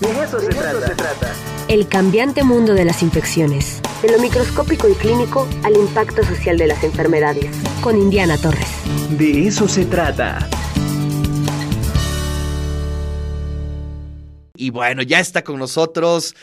De 0.00 0.10
eso, 0.22 0.38
se, 0.38 0.46
trata. 0.46 0.86
se 0.86 0.94
trata. 0.94 1.34
El 1.66 1.88
cambiante 1.88 2.44
mundo 2.44 2.72
de 2.74 2.84
las 2.84 3.02
infecciones. 3.02 3.82
De 4.00 4.12
lo 4.12 4.20
microscópico 4.20 4.88
y 4.88 4.94
clínico 4.94 5.48
al 5.64 5.76
impacto 5.76 6.22
social 6.22 6.56
de 6.56 6.68
las 6.68 6.84
enfermedades. 6.84 7.50
Con 7.82 7.98
Indiana 7.98 8.38
Torres. 8.38 8.68
De 9.18 9.48
eso 9.48 9.66
se 9.66 9.86
trata. 9.86 10.48
Y 14.54 14.70
bueno, 14.70 15.02
ya 15.02 15.18
está 15.18 15.42
con 15.42 15.58
nosotros 15.58 16.36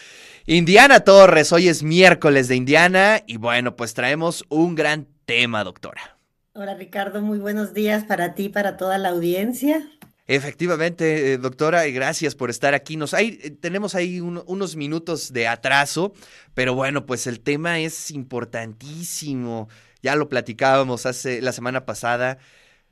Indiana 0.46 1.00
Torres. 1.00 1.54
Hoy 1.54 1.70
es 1.70 1.82
miércoles 1.82 2.50
de 2.50 2.58
Indiana 2.58 3.24
y 3.26 3.38
bueno, 3.38 3.78
pues 3.78 3.94
traemos 3.94 4.44
un 4.50 4.76
gran 4.76 5.08
tema, 5.26 5.64
doctora. 5.64 6.18
Hola 6.54 6.76
Ricardo, 6.76 7.22
muy 7.22 7.40
buenos 7.40 7.74
días 7.74 8.04
para 8.04 8.34
ti 8.34 8.46
y 8.46 8.50
para 8.50 8.78
toda 8.78 8.98
la 8.98 9.10
audiencia. 9.10 9.82
Efectivamente, 10.28 11.34
eh, 11.34 11.38
doctora, 11.38 11.86
gracias 11.88 12.34
por 12.34 12.50
estar 12.50 12.73
aquí. 12.73 12.98
Nos 12.98 13.14
hay, 13.14 13.39
eh, 13.44 13.52
tenemos 13.52 13.94
ahí 13.94 14.20
unos 14.20 14.76
minutos 14.76 15.32
de 15.32 15.48
atraso, 15.48 16.13
pero 16.55 16.73
bueno, 16.73 17.05
pues 17.05 17.27
el 17.27 17.41
tema 17.41 17.80
es 17.80 18.09
importantísimo. 18.09 19.70
Ya 20.02 20.16
lo 20.16 20.27
platicábamos 20.27 21.05
hace 21.05 21.41
la 21.41 21.52
semana 21.52 21.86
pasada 21.86 22.40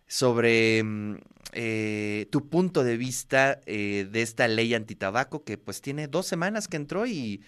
sobre 0.07 0.83
mm, 0.83 1.15
eh, 1.53 2.27
tu 2.31 2.49
punto 2.49 2.83
de 2.83 2.97
vista 2.97 3.59
de 3.65 4.21
esta 4.21 4.47
ley 4.47 4.75
antitabaco 4.75 5.43
que 5.43 5.57
pues 5.57 5.81
tiene 5.81 6.07
dos 6.07 6.27
semanas 6.27 6.67
que 6.67 6.77
entró 6.77 7.07
y 7.07 7.41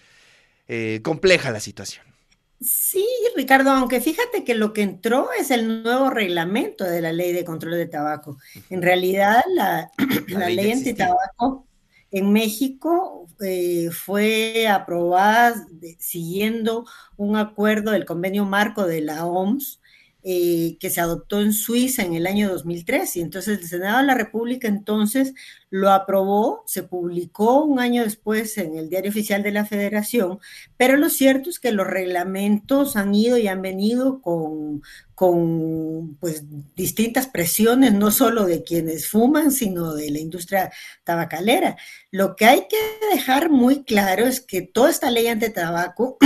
compleja 1.04 1.52
la 1.52 1.60
situación. 1.60 2.15
Sí, 2.60 3.06
Ricardo, 3.36 3.72
aunque 3.72 4.00
fíjate 4.00 4.44
que 4.44 4.56
lo 4.56 4.74
que 4.74 4.82
entró 4.82 5.30
es 5.38 5.52
el 5.52 5.84
nuevo 5.84 6.10
reglamento 6.10 6.84
de 6.86 7.02
la 7.02 7.12
ley 7.12 7.34
de 7.34 7.44
control 7.44 7.74
de 7.74 7.86
tabaco. 7.86 8.38
En 8.70 8.82
realidad, 8.82 9.44
la, 9.54 9.92
ley 10.50 10.72
antitabaco 10.72 11.68
en 12.12 12.32
México 12.32 13.28
eh, 13.42 13.90
fue 13.92 14.68
aprobada 14.68 15.68
siguiendo 16.00 16.86
un 17.18 17.36
acuerdo 17.36 17.92
del 17.92 18.06
convenio 18.06 18.46
marco 18.46 18.88
de 18.88 19.02
la 19.02 19.26
OMS 19.26 19.82
eh, 20.28 20.78
que 20.80 20.90
se 20.90 21.02
adoptó 21.02 21.40
en 21.40 21.54
Suiza 21.54 22.02
en 22.02 22.16
el 22.16 22.26
año 22.26 22.50
2003 22.50 23.18
y 23.18 23.22
entonces 23.22 23.60
el 23.60 23.68
Senado 23.68 24.00
de 24.00 24.06
la 24.06 24.16
República 24.16 24.68
entonces 24.68 25.36
lo 25.70 25.92
aprobó, 25.92 26.64
se 26.66 26.82
publicó 26.82 27.64
un 27.64 27.80
año 27.80 28.04
después 28.04 28.58
en 28.58 28.76
el 28.76 28.90
Diario 28.90 29.12
Oficial 29.12 29.44
de 29.44 29.52
la 29.52 29.66
Federación, 29.66 30.40
pero 30.78 30.98
lo 30.98 31.12
cierto 31.12 31.52
es 31.52 31.60
que 31.60 31.72
los 31.72 31.86
reglamentos 31.86 32.96
han 32.96 33.14
ido 33.14 33.38
y 33.38 33.48
han 33.48 33.62
venido 33.62 34.20
con, 34.20 34.82
con 35.14 36.16
pues 36.16 36.44
distintas 36.76 37.28
presiones, 37.28 37.94
no 37.94 38.10
solo 38.10 38.46
de 38.46 38.64
quienes 38.64 39.08
fuman, 39.08 39.52
sino 39.52 39.94
de 39.94 40.10
la 40.10 40.18
industria 40.18 40.72
tabacalera. 41.04 41.78
Lo 42.10 42.36
que 42.36 42.46
hay 42.46 42.62
que 42.68 42.78
dejar 43.14 43.52
muy 43.52 43.84
claro 43.84 44.26
es 44.26 44.42
que 44.42 44.64
toda 44.64 44.90
esta 44.90 45.12
ley 45.12 45.28
ante 45.28 45.52
tabaco 45.52 46.18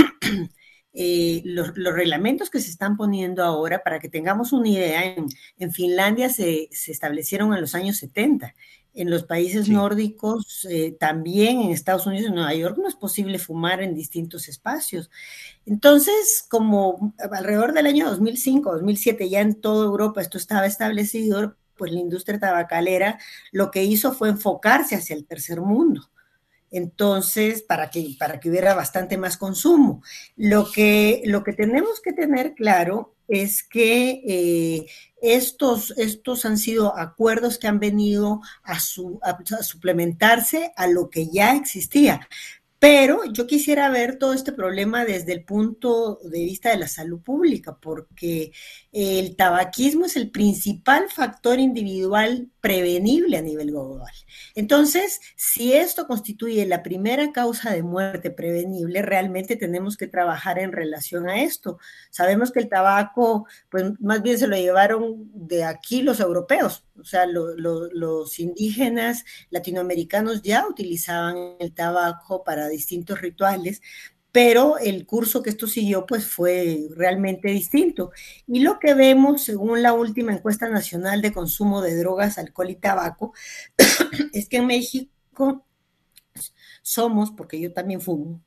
Eh, 0.92 1.42
los, 1.44 1.74
reglamentos 1.74 2.50
que 2.50 2.60
se 2.60 2.70
están 2.70 2.96
poniendo 2.96 3.44
ahora, 3.44 3.82
para 3.82 4.00
que 4.00 4.08
tengamos 4.08 4.52
una 4.52 4.68
idea, 4.68 5.14
en, 5.58 5.72
Finlandia 5.72 6.28
se, 6.28 6.68
establecieron 6.70 7.54
en 7.54 7.60
los 7.60 7.74
años 7.74 7.98
70. 7.98 8.54
En 8.92 9.08
los 9.08 9.22
países 9.22 9.68
nórdicos, 9.68 10.66
eh, 10.68 10.96
también 10.98 11.60
en 11.60 11.70
Estados 11.70 12.06
Unidos 12.06 12.30
y 12.30 12.34
Nueva 12.34 12.54
York, 12.54 12.76
no 12.76 12.88
es 12.88 12.96
posible 12.96 13.38
fumar 13.38 13.80
en 13.82 13.94
distintos 13.94 14.48
espacios. 14.48 15.10
Entonces, 15.64 16.44
como 16.48 17.14
alrededor 17.30 17.72
del 17.72 17.86
año 17.86 18.10
2005, 18.10 18.72
2007, 18.72 19.28
ya 19.28 19.40
en 19.42 19.60
toda 19.60 19.84
Europa 19.86 20.20
esto 20.20 20.38
estaba 20.38 20.66
establecido, 20.66 21.56
pues 21.76 21.92
la 21.92 22.00
industria 22.00 22.40
tabacalera 22.40 23.20
lo 23.52 23.70
que 23.70 23.84
hizo 23.84 24.12
fue 24.12 24.28
enfocarse 24.28 24.96
hacia 24.96 25.14
el 25.14 25.24
tercer 25.24 25.60
mundo 25.60 26.10
entonces, 26.70 27.62
para 27.62 27.90
que, 27.90 28.14
para 28.18 28.40
que 28.40 28.50
hubiera 28.50 28.74
bastante 28.74 29.16
más 29.16 29.36
consumo. 29.36 30.02
Lo 30.36 30.70
que, 30.70 31.22
lo 31.24 31.42
que 31.42 31.52
tenemos 31.52 32.00
que 32.00 32.12
tener 32.12 32.54
claro 32.54 33.14
es 33.28 33.62
que 33.62 34.22
eh, 34.26 34.86
estos, 35.22 35.92
estos 35.96 36.44
han 36.44 36.58
sido 36.58 36.96
acuerdos 36.98 37.58
que 37.58 37.68
han 37.68 37.78
venido 37.78 38.40
a, 38.64 38.74
a 38.74 39.62
suplementarse 39.62 40.72
a 40.76 40.86
lo 40.88 41.10
que 41.10 41.28
ya 41.28 41.54
existía. 41.54 42.28
Pero 42.80 43.24
yo 43.30 43.46
quisiera 43.46 43.90
ver 43.90 44.18
todo 44.18 44.32
este 44.32 44.52
problema 44.52 45.04
desde 45.04 45.34
el 45.34 45.44
punto 45.44 46.18
de 46.24 46.44
vista 46.44 46.70
de 46.70 46.78
la 46.78 46.88
salud 46.88 47.20
pública, 47.20 47.76
porque 47.78 48.52
el 48.90 49.36
tabaquismo 49.36 50.06
es 50.06 50.16
el 50.16 50.30
principal 50.30 51.10
factor 51.10 51.60
individual 51.60 52.48
prevenible 52.60 53.36
a 53.36 53.42
nivel 53.42 53.70
global. 53.70 54.12
Entonces, 54.54 55.20
si 55.36 55.72
esto 55.72 56.06
constituye 56.06 56.66
la 56.66 56.82
primera 56.82 57.32
causa 57.32 57.70
de 57.72 57.82
muerte 57.82 58.30
prevenible, 58.30 59.02
realmente 59.02 59.56
tenemos 59.56 59.96
que 59.96 60.06
trabajar 60.06 60.58
en 60.58 60.72
relación 60.72 61.28
a 61.28 61.42
esto. 61.42 61.78
Sabemos 62.10 62.52
que 62.52 62.60
el 62.60 62.68
tabaco, 62.68 63.46
pues 63.70 63.98
más 64.00 64.22
bien 64.22 64.38
se 64.38 64.46
lo 64.46 64.56
llevaron 64.56 65.30
de 65.34 65.64
aquí 65.64 66.02
los 66.02 66.20
europeos, 66.20 66.84
o 66.98 67.04
sea, 67.04 67.26
los 67.26 68.38
indígenas 68.38 69.24
latinoamericanos 69.50 70.42
ya 70.42 70.66
utilizaban 70.68 71.56
el 71.58 71.72
tabaco 71.72 72.44
para 72.44 72.68
distintos 72.68 73.20
rituales, 73.20 73.80
pero 74.32 74.78
el 74.78 75.06
curso 75.06 75.42
que 75.42 75.50
esto 75.50 75.66
siguió 75.66 76.06
pues 76.06 76.26
fue 76.26 76.88
realmente 76.94 77.48
distinto. 77.48 78.12
Y 78.46 78.60
lo 78.60 78.78
que 78.78 78.94
vemos, 78.94 79.42
según 79.44 79.82
la 79.82 79.92
última 79.92 80.32
encuesta 80.32 80.68
nacional 80.68 81.22
de 81.22 81.32
consumo 81.32 81.82
de 81.82 81.96
drogas, 81.96 82.38
alcohol 82.38 82.70
y 82.70 82.76
tabaco, 82.76 83.32
es 84.32 84.48
que 84.48 84.58
en 84.58 84.66
México 84.66 85.64
somos, 86.82 87.30
porque 87.32 87.60
yo 87.60 87.72
también 87.72 88.00
fumo, 88.00 88.40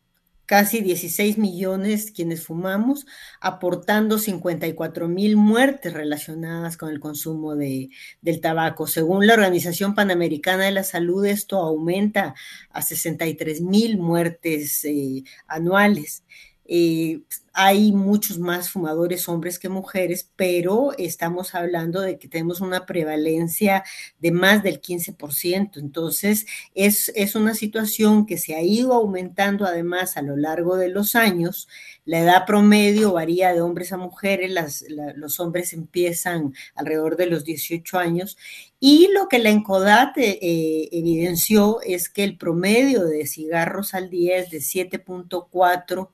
casi 0.53 0.81
16 0.81 1.39
millones 1.39 2.11
quienes 2.11 2.45
fumamos, 2.45 3.07
aportando 3.41 4.19
54 4.19 5.07
mil 5.07 5.35
muertes 5.35 5.93
relacionadas 5.93 6.77
con 6.77 6.91
el 6.91 6.99
consumo 6.99 7.55
de, 7.55 7.89
del 8.21 8.39
tabaco. 8.39 8.85
Según 8.85 9.25
la 9.25 9.33
Organización 9.33 9.95
Panamericana 9.95 10.65
de 10.65 10.71
la 10.71 10.83
Salud, 10.83 11.25
esto 11.25 11.57
aumenta 11.57 12.35
a 12.69 12.83
63 12.83 13.61
mil 13.61 13.97
muertes 13.97 14.85
eh, 14.85 15.23
anuales. 15.47 16.23
Eh, 16.65 17.21
hay 17.53 17.91
muchos 17.91 18.39
más 18.39 18.71
fumadores 18.71 19.29
hombres 19.29 19.59
que 19.59 19.69
mujeres, 19.69 20.29
pero 20.35 20.91
estamos 20.97 21.53
hablando 21.53 22.01
de 22.01 22.17
que 22.17 22.27
tenemos 22.27 22.61
una 22.61 22.87
prevalencia 22.87 23.83
de 24.19 24.31
más 24.31 24.63
del 24.63 24.81
15%. 24.81 25.77
Entonces, 25.77 26.47
es, 26.73 27.11
es 27.15 27.35
una 27.35 27.53
situación 27.53 28.25
que 28.25 28.39
se 28.39 28.55
ha 28.55 28.61
ido 28.61 28.93
aumentando 28.93 29.65
además 29.65 30.17
a 30.17 30.23
lo 30.23 30.35
largo 30.35 30.77
de 30.77 30.89
los 30.89 31.15
años. 31.15 31.67
La 32.05 32.21
edad 32.21 32.45
promedio 32.47 33.13
varía 33.13 33.53
de 33.53 33.61
hombres 33.61 33.93
a 33.93 33.97
mujeres, 33.97 34.83
los 35.15 35.39
hombres 35.39 35.73
empiezan 35.73 36.53
alrededor 36.73 37.17
de 37.17 37.27
los 37.27 37.45
18 37.45 37.99
años 37.99 38.35
y 38.79 39.09
lo 39.13 39.29
que 39.29 39.39
la 39.39 39.51
ENCODAT 39.51 40.17
eh, 40.17 40.89
evidenció 40.91 41.79
es 41.81 42.09
que 42.09 42.23
el 42.23 42.37
promedio 42.37 43.05
de 43.05 43.27
cigarros 43.27 43.93
al 43.93 44.09
día 44.09 44.37
es 44.37 44.49
de 44.49 44.57
7.4 44.57 46.09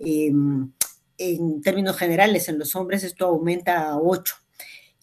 Em, 0.00 0.70
en 1.18 1.60
términos 1.60 1.96
generales, 1.96 2.48
en 2.48 2.58
los 2.58 2.74
hombres 2.76 3.04
esto 3.04 3.26
aumenta 3.26 3.90
a 3.90 3.98
8. 3.98 4.34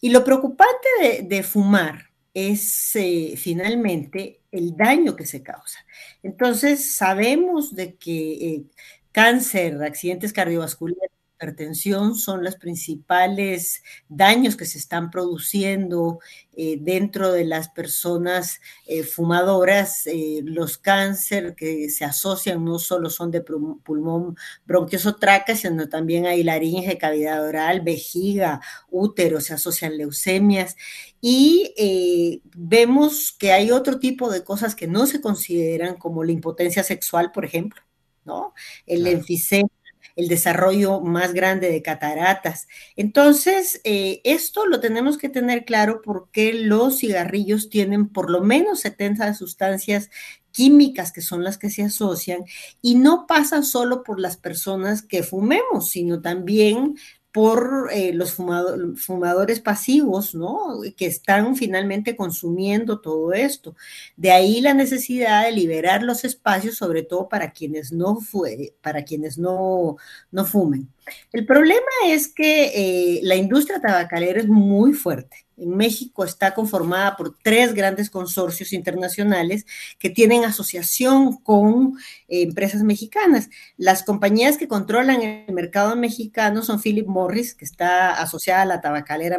Y 0.00 0.10
lo 0.10 0.24
preocupante 0.24 1.22
de, 1.22 1.42
fumar 1.42 2.10
es 2.34 2.96
eh, 2.96 3.34
finalmente 3.36 4.40
el 4.50 4.76
daño 4.76 5.16
que 5.16 5.26
se 5.26 5.42
causa. 5.42 5.78
Entonces, 6.22 6.96
sabemos 6.96 7.74
de 7.74 7.94
que 7.96 8.32
eh, 8.32 8.64
cáncer, 9.12 9.82
accidentes 9.82 10.32
cardiovasculares, 10.32 11.10
hipertensión 11.36 12.14
son 12.16 12.42
los 12.42 12.56
principales 12.56 13.82
daños 14.08 14.56
que 14.56 14.64
se 14.64 14.78
están 14.78 15.10
produciendo 15.10 16.18
eh, 16.54 16.78
dentro 16.80 17.30
de 17.32 17.44
las 17.44 17.68
personas 17.68 18.60
eh, 18.86 19.02
fumadoras. 19.02 20.06
Eh, 20.06 20.40
los 20.44 20.78
cáncer 20.78 21.54
que 21.54 21.90
se 21.90 22.04
asocian 22.04 22.64
no 22.64 22.78
solo 22.78 23.10
son 23.10 23.30
de 23.30 23.42
pulmón 23.42 24.36
bronquioso 24.64 25.16
traca, 25.16 25.54
sino 25.54 25.88
también 25.88 26.26
hay 26.26 26.42
laringe, 26.42 26.98
cavidad 26.98 27.44
oral, 27.46 27.82
vejiga, 27.82 28.60
útero, 28.90 29.40
se 29.40 29.54
asocian 29.54 29.96
leucemias. 29.98 30.76
Y 31.20 32.42
vemos 32.54 33.32
que 33.32 33.52
hay 33.52 33.70
otro 33.72 33.98
tipo 33.98 34.30
de 34.30 34.44
cosas 34.44 34.74
que 34.74 34.86
no 34.86 35.06
se 35.06 35.20
consideran 35.20 35.96
como 35.96 36.24
la 36.24 36.32
impotencia 36.32 36.82
sexual, 36.82 37.32
por 37.32 37.44
ejemplo. 37.44 37.82
¿no? 38.24 38.54
El 38.86 39.06
enfisema 39.06 39.68
el 40.16 40.28
desarrollo 40.28 41.00
más 41.00 41.34
grande 41.34 41.70
de 41.70 41.82
cataratas. 41.82 42.66
Entonces, 42.96 43.80
eh, 43.84 44.20
esto 44.24 44.66
lo 44.66 44.80
tenemos 44.80 45.18
que 45.18 45.28
tener 45.28 45.64
claro 45.64 46.00
porque 46.02 46.54
los 46.54 46.98
cigarrillos 46.98 47.68
tienen 47.68 48.08
por 48.08 48.30
lo 48.30 48.40
menos 48.40 48.80
70 48.80 49.34
sustancias 49.34 50.10
químicas 50.50 51.12
que 51.12 51.20
son 51.20 51.44
las 51.44 51.58
que 51.58 51.68
se 51.68 51.82
asocian 51.82 52.44
y 52.80 52.94
no 52.94 53.26
pasa 53.26 53.62
solo 53.62 54.02
por 54.02 54.18
las 54.18 54.38
personas 54.38 55.02
que 55.02 55.22
fumemos, 55.22 55.90
sino 55.90 56.22
también 56.22 56.96
por 57.36 57.90
eh, 57.92 58.14
los 58.14 58.32
fumadores 58.32 59.60
pasivos, 59.60 60.34
¿no? 60.34 60.80
Que 60.96 61.04
están 61.04 61.54
finalmente 61.54 62.16
consumiendo 62.16 62.98
todo 63.02 63.34
esto. 63.34 63.76
De 64.16 64.30
ahí 64.30 64.62
la 64.62 64.72
necesidad 64.72 65.44
de 65.44 65.52
liberar 65.52 66.02
los 66.02 66.24
espacios, 66.24 66.78
sobre 66.78 67.02
todo 67.02 67.28
para 67.28 67.50
quienes 67.52 67.92
no, 67.92 68.16
fue, 68.22 68.72
para 68.80 69.04
quienes 69.04 69.36
no, 69.36 69.98
no 70.30 70.46
fumen. 70.46 70.88
El 71.30 71.44
problema 71.44 71.84
es 72.06 72.26
que 72.28 73.18
eh, 73.18 73.20
la 73.22 73.36
industria 73.36 73.82
tabacalera 73.82 74.40
es 74.40 74.48
muy 74.48 74.94
fuerte 74.94 75.45
México 75.56 76.24
está 76.24 76.54
conformada 76.54 77.16
por 77.16 77.36
tres 77.42 77.74
grandes 77.74 78.10
consorcios 78.10 78.72
internacionales 78.72 79.66
que 79.98 80.10
tienen 80.10 80.44
asociación 80.44 81.38
con 81.38 81.94
eh, 82.28 82.42
empresas 82.42 82.82
mexicanas. 82.82 83.48
Las 83.76 84.02
compañías 84.02 84.58
que 84.58 84.68
controlan 84.68 85.22
el 85.22 85.54
mercado 85.54 85.96
mexicano 85.96 86.62
son 86.62 86.80
Philip 86.80 87.06
Morris, 87.06 87.54
que 87.54 87.64
está 87.64 88.20
asociada 88.20 88.62
a 88.62 88.66
la 88.66 88.80
tabacalera 88.80 89.38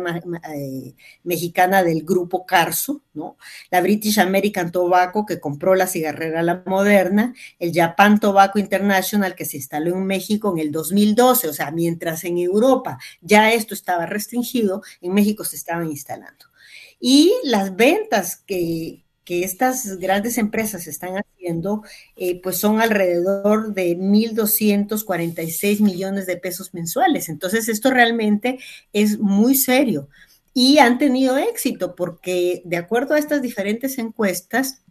eh, 0.56 0.96
mexicana 1.24 1.84
del 1.84 2.04
grupo 2.04 2.46
Carso. 2.46 3.02
La 3.72 3.82
British 3.82 4.20
American 4.20 4.72
Tobacco, 4.72 5.26
que 5.26 5.40
compró 5.40 5.74
la 5.74 5.88
cigarrera 5.88 6.44
La 6.44 6.62
Moderna, 6.68 7.34
el 7.58 7.74
Japan 7.74 8.20
Tobacco 8.20 8.60
International, 8.60 9.34
que 9.34 9.46
se 9.46 9.58
instaló 9.58 9.96
en 9.96 10.06
México 10.06 10.52
en 10.54 10.60
el 10.60 10.72
2012, 10.72 11.48
o 11.48 11.54
sea, 11.54 11.72
mientras 11.72 12.24
en 12.26 12.38
Europa 12.38 13.00
ya 13.22 13.52
esto 13.54 13.74
estaba 13.74 14.06
restringido, 14.06 14.84
en 15.02 15.16
México 15.16 15.44
se 15.44 15.56
estaban 15.56 15.90
instalando 15.90 16.07
y 17.00 17.34
las 17.44 17.76
ventas 17.76 18.38
que, 18.38 19.04
estas 19.30 19.98
grandes 19.98 20.38
empresas 20.38 20.88
están 20.88 21.16
haciendo, 21.16 21.84
eh, 22.16 22.40
pues 22.42 22.60
son 22.60 22.80
alrededor 22.80 23.74
de 23.74 23.98
1.246 23.98 25.82
millones 25.82 26.26
de 26.28 26.38
pesos 26.38 26.74
mensuales. 26.74 27.28
Entonces, 27.28 27.68
esto 27.68 27.92
realmente 27.92 28.58
es 28.94 29.20
muy 29.20 29.56
serio. 29.56 30.08
Y 30.54 30.78
han 30.78 30.98
tenido 30.98 31.38
éxito 31.38 31.94
porque, 31.94 32.62
de 32.64 32.78
acuerdo 32.78 33.16
a 33.16 33.20
estas 33.20 33.42
diferentes 33.42 33.98
encuestas, 33.98 34.82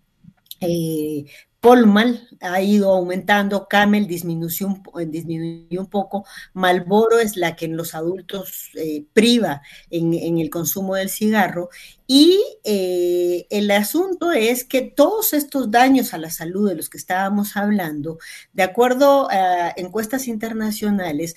eh, 0.60 1.24
Polmal 1.66 2.28
ha 2.40 2.60
ido 2.60 2.92
aumentando, 2.94 3.66
Camel 3.66 4.06
disminuyó 4.06 4.68
un, 4.68 5.10
disminuyó 5.10 5.80
un 5.80 5.90
poco, 5.90 6.24
Malboro 6.52 7.18
es 7.18 7.36
la 7.36 7.56
que 7.56 7.64
en 7.64 7.76
los 7.76 7.92
adultos 7.96 8.70
eh, 8.76 9.04
priva 9.12 9.62
en, 9.90 10.38
el 10.38 10.48
consumo 10.48 10.94
del 10.94 11.08
cigarro 11.08 11.68
y 12.06 12.40
eh, 12.62 13.48
el 13.50 13.68
asunto 13.72 14.30
es 14.30 14.62
que 14.62 14.82
todos 14.82 15.32
estos 15.32 15.72
daños 15.72 16.14
a 16.14 16.18
la 16.18 16.30
salud 16.30 16.68
de 16.68 16.76
los 16.76 16.88
que 16.88 16.98
estábamos 16.98 17.56
hablando, 17.56 18.18
de 18.52 18.62
acuerdo 18.62 19.28
a 19.28 19.72
encuestas 19.76 20.28
internacionales, 20.28 21.34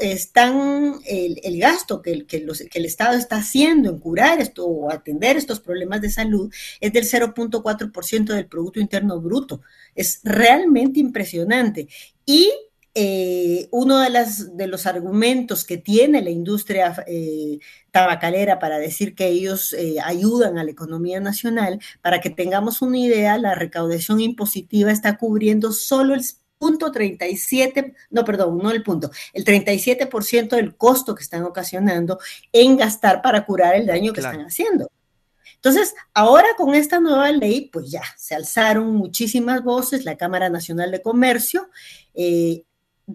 están 0.00 0.94
el, 1.04 1.58
gasto 1.60 2.00
que, 2.00 2.24
que, 2.24 2.46
que, 2.46 2.78
el 2.78 2.84
Estado 2.86 3.18
está 3.18 3.36
haciendo 3.36 3.90
en 3.90 3.98
curar 3.98 4.40
esto 4.40 4.64
o 4.66 4.90
atender 4.90 5.36
estos 5.36 5.60
problemas 5.60 6.00
de 6.00 6.08
salud 6.08 6.50
es 6.80 6.92
del 6.94 7.04
0.4% 7.04 8.32
del 8.32 8.46
Producto 8.46 8.80
Interno 8.80 9.20
Bruto. 9.20 9.57
Es 9.94 10.20
realmente 10.24 11.00
impresionante. 11.00 11.88
Y 12.24 12.50
eh, 13.00 13.68
uno 13.70 14.00
de, 14.00 14.10
las, 14.10 14.56
de, 14.56 14.66
los 14.66 14.84
argumentos 14.86 15.64
que 15.64 15.78
tiene 15.78 16.20
la 16.20 16.30
industria 16.30 17.04
eh, 17.06 17.60
tabacalera 17.92 18.58
para 18.58 18.78
decir 18.78 19.14
que 19.14 19.28
ellos 19.28 19.72
eh, 19.72 19.96
ayudan 20.02 20.58
a 20.58 20.64
la 20.64 20.72
economía 20.72 21.20
nacional, 21.20 21.78
para 22.02 22.20
que 22.20 22.30
tengamos 22.30 22.82
una 22.82 22.98
idea, 22.98 23.38
la 23.38 23.54
recaudación 23.54 24.20
impositiva 24.20 24.90
está 24.90 25.16
cubriendo 25.16 25.70
solo 25.70 26.12
el 26.14 26.22
punto 26.58 26.90
37, 26.90 27.94
no, 28.10 28.24
perdón, 28.24 28.58
no 28.58 28.72
el 28.72 28.82
punto, 28.82 29.12
el 29.32 29.44
37% 29.44 30.56
del 30.56 30.76
costo 30.76 31.14
que 31.14 31.22
están 31.22 31.44
ocasionando 31.44 32.18
en 32.52 32.76
gastar 32.76 33.22
para 33.22 33.46
curar 33.46 33.76
el 33.76 33.86
daño 33.86 34.12
que 34.12 34.20
están 34.20 34.40
haciendo. 34.40 34.90
Entonces, 35.58 35.94
ahora 36.14 36.46
con 36.56 36.74
esta 36.74 37.00
nueva 37.00 37.32
ley, 37.32 37.68
pues 37.72 37.90
ya 37.90 38.02
se 38.16 38.34
alzaron 38.34 38.94
muchísimas 38.94 39.62
voces, 39.64 40.04
la 40.04 40.16
Cámara 40.16 40.48
Nacional 40.48 40.92
de 40.92 41.02
Comercio, 41.02 41.68
eh, 42.14 42.62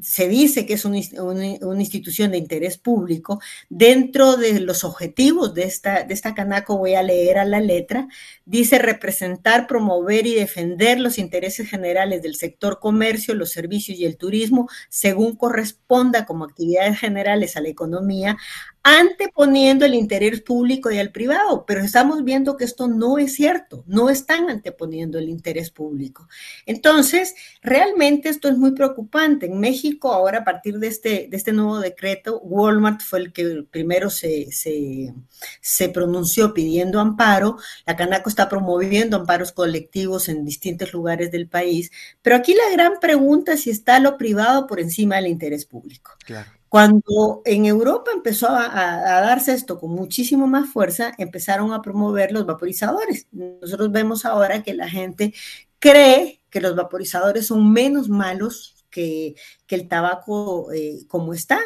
se 0.02 0.28
dice 0.28 0.66
que 0.66 0.74
es 0.74 0.86
una, 0.86 0.98
institución 0.98 2.32
de 2.32 2.38
interés 2.38 2.78
público, 2.78 3.40
dentro 3.70 4.38
de 4.38 4.60
los 4.60 4.84
objetivos 4.84 5.54
de 5.54 5.64
esta, 5.64 6.04
de 6.04 6.14
esta 6.14 6.34
Canaco, 6.34 6.78
voy 6.78 6.96
a 6.96 7.04
leer 7.04 7.38
a 7.38 7.46
la 7.46 7.60
letra, 7.60 8.08
dice 8.46 8.80
representar, 8.80 9.68
promover 9.68 10.26
y 10.26 10.34
defender 10.34 11.00
los 11.00 11.20
intereses 11.20 11.70
generales 11.70 12.24
del 12.24 12.36
sector 12.36 12.80
comercio, 12.80 13.36
los 13.36 13.52
servicios 13.52 14.00
y 14.00 14.06
el 14.06 14.18
turismo, 14.18 14.68
según 14.90 15.36
corresponda 15.36 16.26
como 16.26 16.46
actividades 16.46 17.00
generales 17.00 17.56
a 17.56 17.62
la 17.62 17.70
economía, 17.70 18.38
anteponiendo 18.84 19.86
el 19.86 19.94
interés 19.94 20.42
público 20.42 20.92
y 20.92 20.98
el 20.98 21.12
privado, 21.12 21.66
pero 21.66 21.82
estamos 21.82 22.26
viendo 22.26 22.58
que 22.58 22.66
esto 22.66 22.90
no 22.90 23.18
es 23.18 23.34
cierto, 23.34 23.86
no 23.88 24.10
están 24.10 24.50
anteponiendo 24.50 25.18
el 25.18 25.30
interés 25.30 25.72
público. 25.72 26.28
Entonces, 26.66 27.34
realmente 27.62 28.28
esto 28.28 28.50
es 28.50 28.58
muy 28.58 28.72
preocupante. 28.72 29.46
En 29.46 29.62
México, 29.62 30.12
ahora 30.12 30.40
a 30.40 30.44
partir 30.44 30.80
de 30.80 30.88
este, 30.88 31.28
de 31.30 31.38
este 31.38 31.54
nuevo 31.54 31.80
decreto, 31.80 32.42
Walmart 32.42 33.02
fue 33.02 33.20
el 33.20 33.32
que 33.32 33.64
primero 33.72 34.10
se, 34.10 34.52
se, 34.52 35.14
se 35.62 35.88
pronunció 35.88 36.54
pidiendo 36.54 37.00
amparo, 37.00 37.58
la 37.86 37.96
Canaco 37.96 38.28
está 38.28 38.50
promoviendo 38.50 39.16
amparos 39.16 39.54
colectivos 39.54 40.28
en 40.28 40.44
distintos 40.44 40.92
lugares 40.92 41.32
del 41.32 41.48
país, 41.48 41.90
pero 42.22 42.36
aquí 42.36 42.54
la 42.54 42.70
gran 42.74 43.00
pregunta 43.00 43.54
es 43.54 43.62
si 43.62 43.70
está 43.70 44.00
lo 44.00 44.18
privado 44.18 44.68
por 44.68 44.82
encima 44.82 45.16
del 45.16 45.28
interés 45.28 45.66
público. 45.66 46.12
Claro. 46.26 46.52
Cuando 46.74 47.44
en 47.46 47.68
Europa 47.68 48.10
empezó 48.12 48.48
a, 48.50 49.22
darse 49.22 49.54
esto 49.54 49.80
con 49.80 49.92
muchísimo 49.92 50.48
más 50.48 50.72
fuerza, 50.72 51.14
empezaron 51.20 51.72
a 51.72 51.84
promover 51.84 52.32
los 52.32 52.48
vaporizadores. 52.48 53.28
Nosotros 53.32 53.92
vemos 53.92 54.26
ahora 54.26 54.64
que 54.64 54.74
la 54.74 54.90
gente 54.90 55.36
cree 55.78 56.42
que 56.50 56.62
los 56.62 56.76
vaporizadores 56.76 57.46
son 57.46 57.72
menos 57.72 58.10
malos 58.10 58.84
que, 58.90 59.36
el 59.68 59.88
tabaco 59.88 60.72
eh, 60.72 61.06
como 61.08 61.36
está, 61.36 61.60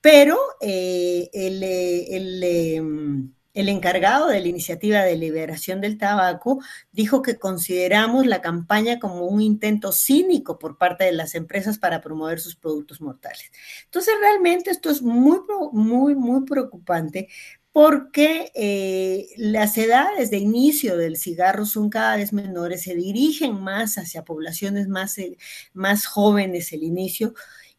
pero 0.00 0.38
eh, 0.62 1.28
el, 1.34 1.62
el 1.62 2.42
em, 2.42 3.32
el 3.56 3.70
encargado 3.70 4.28
de 4.28 4.40
la 4.40 4.48
iniciativa 4.48 5.02
de 5.02 5.16
liberación 5.16 5.80
del 5.80 5.96
tabaco 5.96 6.60
dijo 6.92 7.22
que 7.22 7.38
consideramos 7.38 8.26
la 8.26 8.42
campaña 8.42 8.98
como 8.98 9.24
un 9.26 9.40
intento 9.40 9.92
cínico 9.92 10.58
por 10.58 10.76
parte 10.76 11.04
de 11.04 11.12
las 11.12 11.34
empresas 11.34 11.78
para 11.78 12.02
promover 12.02 12.38
sus 12.38 12.54
productos 12.54 13.00
mortales. 13.00 13.50
Entonces, 13.84 14.12
realmente 14.20 14.70
esto 14.70 14.90
es 14.90 15.00
muy, 15.00 15.38
muy, 15.72 16.14
muy 16.14 16.44
preocupante 16.44 17.28
porque 17.72 18.52
eh, 18.54 19.28
las 19.38 19.78
edades 19.78 20.30
de 20.30 20.36
inicio 20.36 20.98
del 20.98 21.16
cigarro 21.16 21.64
son 21.64 21.88
cada 21.88 22.16
vez 22.16 22.34
menores, 22.34 22.82
se 22.82 22.94
dirigen 22.94 23.58
más 23.62 23.96
hacia 23.96 24.22
poblaciones 24.22 24.86
más, 24.86 25.16
eh, 25.16 25.38
más 25.72 26.04
jóvenes 26.04 26.74
el 26.74 26.82
inicio 26.82 27.32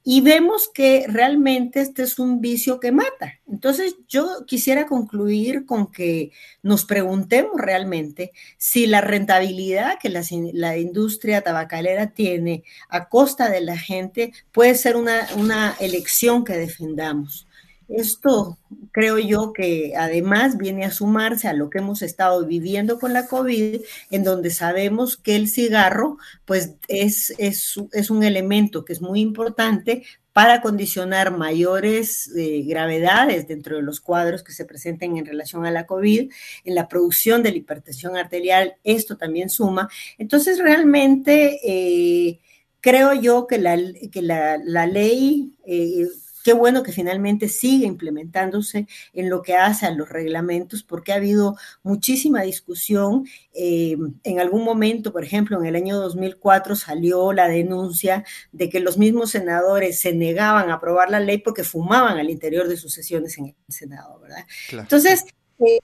y 0.09 0.21
vemos 0.21 0.69
que 0.73 1.03
realmente 1.09 1.81
este 1.81 2.03
es 2.03 2.17
un 2.17 2.39
vicio 2.39 2.79
que 2.79 2.93
mata. 2.93 3.41
Entonces 3.45 3.97
yo 4.07 4.45
quisiera 4.47 4.85
concluir 4.85 5.65
con 5.65 5.91
que 5.91 6.31
nos 6.63 6.85
preguntemos 6.85 7.51
realmente 7.57 8.31
si 8.57 8.87
la 8.87 9.01
rentabilidad 9.01 9.99
que 9.99 10.07
la, 10.07 10.77
industria 10.77 11.41
tabacalera 11.41 12.11
tiene 12.11 12.63
a 12.87 13.09
costa 13.09 13.49
de 13.49 13.59
la 13.59 13.77
gente 13.77 14.31
puede 14.53 14.75
ser 14.75 14.95
una, 14.95 15.27
una 15.35 15.75
elección 15.77 16.45
que 16.45 16.53
defendamos. 16.53 17.45
Esto 17.89 18.57
creo 18.91 19.17
yo 19.17 19.53
que 19.53 19.93
además 19.95 20.57
viene 20.57 20.83
a 20.83 20.91
sumarse 20.91 21.47
a 21.47 21.53
lo 21.53 21.69
que 21.69 21.77
hemos 21.77 22.01
estado 22.01 22.45
viviendo 22.45 22.99
con 22.99 23.13
la 23.13 23.27
COVID, 23.27 23.81
en 24.11 24.23
donde 24.23 24.51
sabemos 24.51 25.15
que 25.15 25.35
el 25.35 25.47
cigarro 25.47 26.17
pues 26.45 26.73
es, 26.87 27.33
es, 27.37 27.77
un 28.09 28.23
elemento 28.23 28.83
que 28.83 28.93
es 28.93 29.01
muy 29.01 29.21
importante 29.21 30.03
para 30.33 30.61
condicionar 30.61 31.35
mayores 31.35 32.29
eh, 32.35 32.63
gravedades 32.67 33.47
dentro 33.47 33.77
de 33.77 33.81
los 33.81 34.01
cuadros 34.01 34.43
que 34.43 34.51
se 34.51 34.65
presenten 34.65 35.17
en 35.17 35.25
relación 35.25 35.65
a 35.65 35.71
la 35.71 35.87
COVID, 35.87 36.31
en 36.65 36.75
la 36.75 36.87
producción 36.87 37.41
de 37.41 37.51
la 37.51 37.57
hipertensión 37.57 38.17
arterial, 38.17 38.75
esto 38.83 39.17
también 39.17 39.49
suma. 39.49 39.89
Entonces, 40.17 40.59
realmente 40.59 41.59
eh, 41.63 42.39
creo 42.81 43.13
yo 43.13 43.47
que 43.47 43.57
la, 43.57 43.77
que 44.11 44.21
la, 44.21 44.85
ley... 44.85 45.53
Eh, 45.65 46.05
Qué 46.47 46.53
bueno 46.53 46.81
que 46.81 46.93
finalmente 46.93 47.49
sigue 47.49 47.87
implementándose 47.87 48.87
en 49.11 49.29
lo 49.29 49.41
que 49.41 49.57
hace 49.57 49.85
a 49.85 49.91
los 49.91 50.07
reglamentos, 50.07 50.81
porque 50.81 51.11
ha 51.11 51.15
habido 51.15 51.57
muchísima 51.83 52.41
discusión. 52.43 53.27
Eh, 53.53 53.97
en 54.23 54.39
algún 54.39 54.63
momento, 54.63 55.11
por 55.11 55.25
ejemplo, 55.25 55.59
en 55.59 55.65
el 55.65 55.75
año 55.75 55.97
2004 55.97 56.77
salió 56.77 57.33
la 57.33 57.49
denuncia 57.49 58.23
de 58.53 58.69
que 58.69 58.79
los 58.79 58.97
mismos 58.97 59.31
senadores 59.31 59.99
se 59.99 60.13
negaban 60.13 60.69
a 60.69 60.75
aprobar 60.75 61.11
la 61.11 61.19
ley 61.19 61.39
porque 61.39 61.65
fumaban 61.65 62.17
al 62.17 62.29
interior 62.29 62.69
de 62.69 62.77
sus 62.77 62.93
sesiones 62.93 63.37
en 63.37 63.47
el 63.47 63.55
Senado, 63.67 64.17
¿verdad? 64.21 64.45
Entonces, 64.71 65.25
eh, 65.59 65.79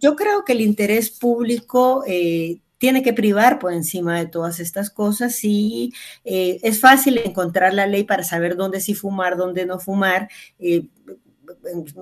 yo 0.00 0.16
creo 0.16 0.44
que 0.44 0.54
el 0.54 0.62
interés 0.62 1.10
público 1.10 2.02
eh, 2.08 2.60
tiene 2.78 3.02
que 3.02 3.12
privar 3.12 3.58
por 3.58 3.72
encima 3.72 4.18
de 4.18 4.26
todas 4.26 4.60
estas 4.60 4.90
cosas 4.90 5.42
y 5.42 5.92
eh, 6.24 6.58
es 6.62 6.80
fácil 6.80 7.18
encontrar 7.18 7.74
la 7.74 7.86
ley 7.86 8.04
para 8.04 8.22
saber 8.24 8.56
dónde 8.56 8.80
sí 8.80 8.94
fumar, 8.94 9.36
dónde 9.36 9.66
no 9.66 9.78
fumar. 9.78 10.28
Eh, 10.58 10.86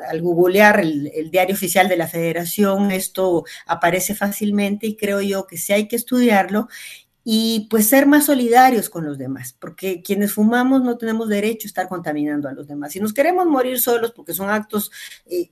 al 0.09 0.23
googlear 0.23 0.81
el, 0.81 1.31
diario 1.31 1.55
oficial 1.55 1.89
de 1.89 1.97
la 1.97 2.09
federación, 2.09 2.91
esto 2.91 3.45
aparece 3.67 4.15
fácilmente 4.15 4.87
y 4.87 4.97
creo 4.97 5.21
yo 5.21 5.47
que 5.47 5.57
sí 5.57 5.73
hay 5.73 5.89
que 5.89 5.97
estudiarlo 5.97 6.69
y 7.25 7.67
pues 7.71 7.89
ser 7.89 8.07
más 8.07 8.27
solidarios 8.27 8.89
con 8.89 9.05
los 9.05 9.19
demás, 9.19 9.57
porque 9.59 10.03
quienes 10.03 10.33
fumamos 10.33 10.83
no 10.83 10.97
tenemos 10.97 11.29
derecho 11.29 11.67
a 11.67 11.71
estar 11.71 11.89
contaminando 11.89 12.49
a 12.49 12.53
los 12.53 12.67
demás. 12.67 12.93
Si 12.93 13.01
nos 13.01 13.13
queremos 13.13 13.47
morir 13.47 13.81
solos 13.81 14.13
porque 14.13 14.33
son 14.33 14.51
actos 14.51 14.91
eh, 15.27 15.51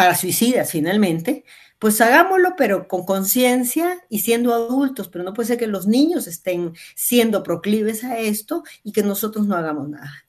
para 0.00 0.14
suicidas 0.14 0.70
finalmente, 0.70 1.44
pues 1.78 2.00
hagámoslo, 2.00 2.54
pero 2.56 2.88
con 2.88 3.04
conciencia 3.04 4.02
y 4.08 4.20
siendo 4.20 4.54
adultos, 4.54 5.08
pero 5.08 5.24
no 5.24 5.34
puede 5.34 5.48
ser 5.48 5.58
que 5.58 5.66
los 5.66 5.86
niños 5.86 6.26
estén 6.26 6.72
siendo 6.94 7.42
proclives 7.42 8.02
a 8.02 8.18
esto 8.18 8.62
y 8.82 8.92
que 8.92 9.02
nosotros 9.02 9.46
no 9.46 9.56
hagamos 9.56 9.90
nada. 9.90 10.24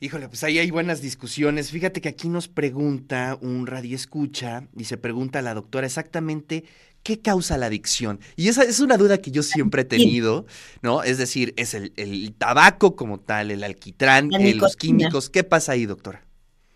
Híjole, 0.00 0.28
pues 0.28 0.44
ahí 0.44 0.58
hay 0.58 0.70
buenas 0.70 1.00
discusiones. 1.00 1.70
Fíjate 1.70 2.02
que 2.02 2.10
aquí 2.10 2.28
nos 2.28 2.46
pregunta 2.46 3.38
un 3.40 3.66
radio 3.66 3.96
escucha 3.96 4.68
y 4.76 4.84
se 4.84 4.98
pregunta 4.98 5.38
a 5.38 5.42
la 5.42 5.54
doctora 5.54 5.86
exactamente 5.86 6.64
¿qué 7.02 7.20
causa 7.20 7.56
la 7.56 7.66
adicción? 7.66 8.20
Y 8.36 8.48
esa 8.48 8.64
es 8.64 8.80
una 8.80 8.98
duda 8.98 9.16
que 9.16 9.30
yo 9.30 9.42
siempre 9.42 9.80
he 9.82 9.84
tenido, 9.96 10.44
¿no? 10.82 11.02
Es 11.04 11.16
decir, 11.16 11.54
es 11.56 11.72
el, 11.72 12.34
tabaco 12.36 12.96
como 12.96 13.18
tal, 13.18 13.50
el 13.50 13.64
alquitrán, 13.64 14.30
eh, 14.34 14.54
los 14.54 14.76
químicos. 14.76 15.30
¿Qué 15.30 15.42
pasa 15.42 15.72
ahí, 15.72 15.86
doctora? 15.86 16.25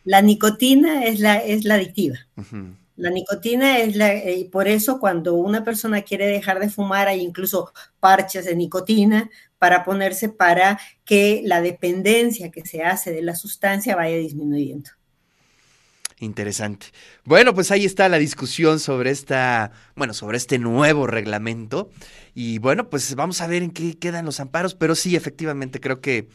La 0.04 0.22
nicotina 0.22 1.04
es 1.04 1.20
la, 1.20 1.36
es 1.38 1.64
la 1.64 1.74
adictiva. 1.74 2.16
La 2.96 3.10
nicotina 3.10 3.78
es 3.78 3.96
la, 3.96 4.14
y 4.30 4.44
por 4.44 4.68
eso 4.68 5.00
cuando 5.00 5.34
una 5.34 5.64
persona 5.64 6.02
quiere 6.02 6.26
dejar 6.26 6.60
de 6.60 6.68
fumar 6.68 7.08
hay 7.08 7.20
incluso 7.20 7.72
parches 7.98 8.44
de 8.44 8.54
nicotina 8.54 9.30
para 9.58 9.84
ponerse 9.84 10.28
para 10.28 10.78
que 11.04 11.42
la 11.44 11.60
dependencia 11.60 12.50
que 12.50 12.64
se 12.64 12.82
hace 12.82 13.12
de 13.12 13.22
la 13.22 13.34
sustancia 13.34 13.96
vaya 13.96 14.16
disminuyendo. 14.16 14.90
Interesante. 16.20 16.88
Bueno, 17.24 17.54
pues 17.54 17.70
ahí 17.70 17.86
está 17.86 18.06
la 18.10 18.18
discusión 18.18 18.78
sobre 18.78 19.10
esta, 19.10 19.72
bueno, 19.96 20.12
sobre 20.12 20.36
este 20.36 20.58
nuevo 20.58 21.06
reglamento. 21.06 21.90
Y 22.34 22.58
bueno, 22.58 22.90
pues 22.90 23.14
vamos 23.14 23.40
a 23.40 23.46
ver 23.46 23.62
en 23.62 23.70
qué 23.70 23.98
quedan 23.98 24.26
los 24.26 24.38
amparos, 24.38 24.74
pero 24.74 24.94
sí, 24.94 25.16
efectivamente, 25.16 25.80
creo 25.80 26.02
que 26.02 26.28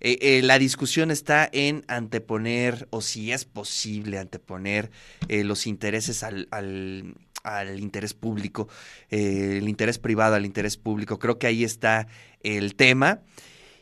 eh, 0.00 0.18
eh, 0.20 0.42
la 0.42 0.58
discusión 0.58 1.12
está 1.12 1.48
en 1.52 1.84
anteponer, 1.86 2.88
o 2.90 3.00
si 3.00 3.30
es 3.30 3.44
posible 3.44 4.18
anteponer 4.18 4.90
eh, 5.28 5.44
los 5.44 5.68
intereses 5.68 6.24
al, 6.24 6.48
al, 6.50 7.14
al 7.44 7.78
interés 7.78 8.14
público, 8.14 8.68
el 9.08 9.68
interés 9.68 10.00
privado 10.00 10.34
al 10.34 10.46
interés 10.46 10.76
público. 10.76 11.20
Creo 11.20 11.38
que 11.38 11.46
ahí 11.46 11.62
está 11.62 12.08
el 12.42 12.74
tema. 12.74 13.20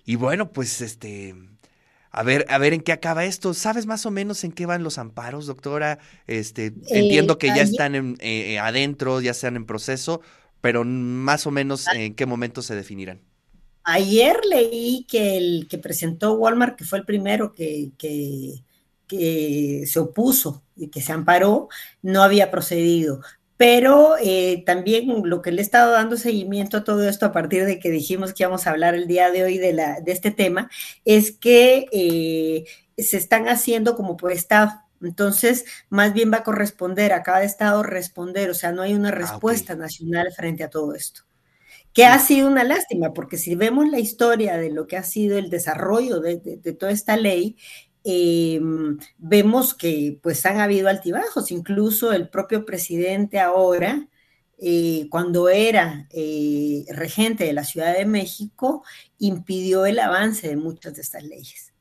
Y 0.04 0.16
bueno, 0.16 0.52
pues 0.52 0.82
este 0.82 1.34
a 2.16 2.22
ver, 2.22 2.46
a 2.48 2.56
ver 2.56 2.72
en 2.72 2.80
qué 2.80 2.92
acaba 2.92 3.26
esto. 3.26 3.52
¿Sabes 3.52 3.84
más 3.84 4.06
o 4.06 4.10
menos 4.10 4.42
en 4.42 4.52
qué 4.52 4.64
van 4.64 4.82
los 4.82 4.96
amparos, 4.96 5.46
doctora? 5.46 5.98
Este, 6.26 6.72
entiendo 6.88 7.34
eh, 7.34 7.38
que 7.38 7.48
ya 7.48 7.60
están 7.60 7.94
en, 7.94 8.16
eh, 8.20 8.58
adentro, 8.58 9.20
ya 9.20 9.32
están 9.32 9.54
en 9.54 9.66
proceso, 9.66 10.22
pero 10.62 10.82
más 10.84 11.46
o 11.46 11.50
menos 11.50 11.86
ah. 11.88 11.92
en 11.94 12.14
qué 12.14 12.24
momento 12.24 12.62
se 12.62 12.74
definirán. 12.74 13.20
Ayer 13.84 14.40
leí 14.48 15.04
que 15.08 15.36
el 15.36 15.68
que 15.68 15.76
presentó 15.76 16.32
Walmart, 16.32 16.76
que 16.76 16.84
fue 16.84 16.98
el 16.98 17.04
primero 17.04 17.54
que, 17.54 17.90
que, 17.98 18.64
que 19.06 19.84
se 19.86 20.00
opuso 20.00 20.62
y 20.74 20.88
que 20.88 21.02
se 21.02 21.12
amparó, 21.12 21.68
no 22.00 22.22
había 22.22 22.50
procedido 22.50 23.20
pero 23.56 24.16
eh, 24.20 24.62
también 24.66 25.22
lo 25.24 25.40
que 25.40 25.50
le 25.50 25.62
he 25.62 25.64
estado 25.64 25.92
dando 25.92 26.16
seguimiento 26.16 26.78
a 26.78 26.84
todo 26.84 27.08
esto 27.08 27.26
a 27.26 27.32
partir 27.32 27.64
de 27.64 27.78
que 27.78 27.90
dijimos 27.90 28.34
que 28.34 28.42
íbamos 28.42 28.66
a 28.66 28.70
hablar 28.70 28.94
el 28.94 29.06
día 29.06 29.30
de 29.30 29.44
hoy 29.44 29.58
de, 29.58 29.72
la, 29.72 30.00
de 30.00 30.12
este 30.12 30.30
tema, 30.30 30.70
es 31.04 31.32
que 31.32 31.86
eh, 31.92 32.64
se 32.98 33.16
están 33.16 33.48
haciendo 33.48 33.96
como 33.96 34.16
por 34.16 34.32
estado. 34.32 34.72
Entonces, 35.02 35.64
más 35.88 36.12
bien 36.12 36.32
va 36.32 36.38
a 36.38 36.44
corresponder 36.44 37.12
a 37.12 37.22
cada 37.22 37.44
estado 37.44 37.82
responder, 37.82 38.50
o 38.50 38.54
sea, 38.54 38.72
no 38.72 38.82
hay 38.82 38.94
una 38.94 39.08
ah, 39.08 39.12
respuesta 39.12 39.74
nacional 39.74 40.32
frente 40.34 40.64
a 40.64 40.70
todo 40.70 40.94
esto. 40.94 41.22
Que 41.94 42.04
ha 42.04 42.18
sido 42.18 42.48
una 42.48 42.62
lástima, 42.62 43.14
porque 43.14 43.38
si 43.38 43.54
vemos 43.54 43.88
la 43.88 43.98
historia 43.98 44.58
de 44.58 44.70
lo 44.70 44.86
que 44.86 44.98
ha 44.98 45.02
sido 45.02 45.38
el 45.38 45.48
desarrollo 45.48 46.20
de 46.20 46.76
toda 46.78 46.92
esta 46.92 47.16
ley, 47.16 47.56
eh, 48.08 48.60
vemos 49.18 49.74
que 49.74 50.20
pues 50.22 50.46
han 50.46 50.60
habido 50.60 50.88
altibajos, 50.88 51.50
incluso 51.50 52.12
el 52.12 52.28
propio 52.28 52.64
presidente 52.64 53.40
ahora, 53.40 54.06
eh, 54.58 55.08
cuando 55.10 55.48
era 55.48 56.06
eh, 56.10 56.84
regente 56.90 57.42
de 57.42 57.52
la 57.52 57.64
Ciudad 57.64 57.96
de 57.96 58.06
México, 58.06 58.84
impidió 59.18 59.86
el 59.86 59.98
avance 59.98 60.48
de 60.48 60.54
muchas 60.54 60.94
de 60.94 61.02
estas 61.02 61.24
leyes. 61.24 61.72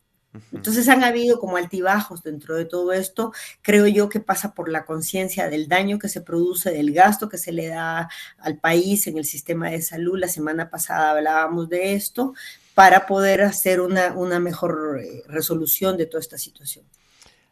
Entonces 0.52 0.90
han 0.90 1.04
habido 1.04 1.40
como 1.40 1.58
altibajos 1.58 2.24
dentro 2.24 2.56
de 2.56 2.66
todo 2.66 2.92
esto. 2.92 3.32
Creo 3.62 3.86
yo 3.86 4.10
que 4.10 4.20
pasa 4.20 4.56
por 4.56 4.68
la 4.68 4.84
conciencia 4.84 5.48
del 5.48 5.68
daño 5.68 6.00
que 6.00 6.10
se 6.10 6.22
produce, 6.22 6.72
del 6.72 6.92
gasto 6.92 7.30
que 7.30 7.38
se 7.38 7.52
le 7.52 7.68
da 7.68 8.10
al 8.40 8.58
país 8.58 9.06
en 9.06 9.20
el 9.20 9.26
sistema 9.26 9.70
de 9.70 9.84
salud. 9.84 10.18
La 10.18 10.28
semana 10.28 10.72
pasada 10.72 11.12
hablábamos 11.12 11.70
de 11.70 11.94
esto, 11.94 12.34
para 12.76 13.08
poder 13.08 13.42
hacer 13.42 13.80
una, 13.80 14.14
una 14.14 14.40
mejor 14.40 15.00
eh, 15.02 15.24
resolución 15.28 15.98
de 15.98 16.06
toda 16.06 16.20
esta 16.20 16.38
situación. 16.38 16.86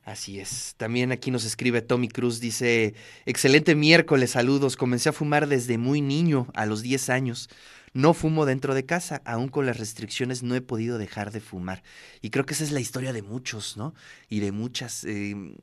Así 0.04 0.38
es. 0.40 0.76
También 0.76 1.14
aquí 1.14 1.32
nos 1.32 1.46
escribe 1.46 1.82
Tommy 1.82 2.10
Cruz, 2.10 2.42
dice, 2.42 2.94
excelente 3.26 3.74
miércoles, 3.74 4.32
saludos. 4.32 4.76
Comencé 4.76 5.08
a 5.10 5.14
fumar 5.14 5.48
desde 5.48 5.78
muy 5.78 6.02
niño, 6.02 6.48
a 6.54 6.66
los 6.66 6.82
10 6.82 7.10
años. 7.10 7.50
No 7.94 8.14
fumo 8.14 8.46
dentro 8.46 8.76
de 8.76 8.86
casa, 8.86 9.22
aún 9.24 9.48
con 9.48 9.66
las 9.66 9.78
restricciones 9.78 10.44
no 10.44 10.56
he 10.56 10.62
podido 10.62 10.98
dejar 10.98 11.32
de 11.32 11.40
fumar. 11.40 11.84
Y 12.22 12.30
creo 12.30 12.46
que 12.46 12.54
esa 12.54 12.66
es 12.66 12.72
la 12.72 12.82
historia 12.82 13.14
de 13.14 13.22
muchos, 13.22 13.78
¿no? 13.78 13.96
Y 14.28 14.42
de 14.42 14.52
muchas. 14.52 15.06
Em, 15.06 15.56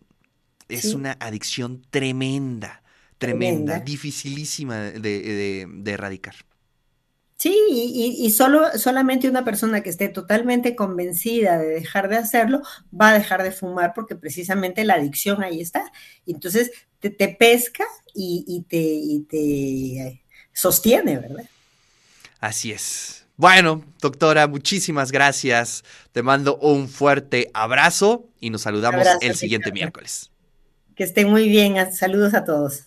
es 0.69 0.95
una 0.95 1.17
adicción 1.21 1.83
tremenda, 1.91 2.83
tremenda, 3.19 3.81
dificilísima 3.81 4.77
de 4.79 5.67
erradicar. 5.85 6.37
Sí, 7.41 7.57
y, 7.71 8.31
solo, 8.33 8.67
solamente 8.77 9.27
una 9.27 9.47
persona 9.47 9.81
que 9.81 9.89
esté 9.89 10.11
totalmente 10.11 10.77
convencida 10.77 11.57
de 11.57 11.69
dejar 11.69 12.11
de 12.11 12.19
hacerlo 12.19 12.61
va 12.93 13.09
a 13.09 13.15
dejar 13.15 13.43
de 13.43 13.51
fumar 13.51 13.95
porque 13.95 14.15
precisamente 14.15 14.85
la 14.85 14.97
adicción 14.97 15.43
ahí 15.43 15.63
está. 15.63 15.91
Entonces 16.27 16.71
te, 16.99 17.11
pesca 17.29 17.87
y, 18.15 18.67
te, 18.69 18.77
y 18.77 19.21
te 19.21 20.23
sostiene, 20.53 21.17
¿verdad? 21.17 21.49
Así 22.41 22.73
es. 22.73 23.25
Bueno, 23.39 23.87
doctora, 24.03 24.47
muchísimas 24.47 25.11
gracias. 25.11 25.83
Te 26.13 26.23
mando 26.23 26.59
un 26.59 26.91
fuerte 26.91 27.51
abrazo 27.55 28.29
y 28.39 28.51
nos 28.51 28.61
saludamos 28.61 29.07
el 29.23 29.35
siguiente 29.35 29.73
miércoles. 29.73 30.31
Que 30.95 31.05
estén 31.05 31.31
muy 31.31 31.49
bien. 31.49 31.91
Saludos 31.91 32.35
a 32.35 32.45
todos. 32.45 32.85